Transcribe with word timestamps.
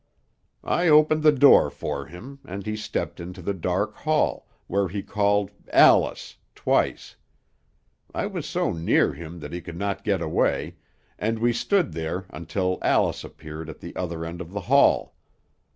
"I 0.63 0.87
opened 0.87 1.21
the 1.21 1.31
door 1.31 1.69
for 1.69 2.07
him, 2.07 2.39
and 2.43 2.65
he 2.65 2.75
stepped 2.75 3.19
into 3.19 3.39
the 3.39 3.53
dark 3.53 3.93
hall, 3.97 4.47
where 4.65 4.87
he 4.87 5.03
called 5.03 5.51
'Alice!' 5.71 6.37
twice. 6.55 7.15
I 8.11 8.25
was 8.25 8.47
so 8.47 8.71
near 8.73 9.13
him 9.13 9.39
that 9.41 9.53
he 9.53 9.61
could 9.61 9.77
not 9.77 10.03
get 10.03 10.19
away, 10.23 10.77
and 11.19 11.37
we 11.37 11.53
stood 11.53 11.93
there 11.93 12.25
until 12.31 12.79
Alice 12.81 13.23
appeared 13.23 13.69
at 13.69 13.79
the 13.79 13.95
other 13.95 14.25
end 14.25 14.41
of 14.41 14.53
the 14.53 14.61
hall. 14.61 15.13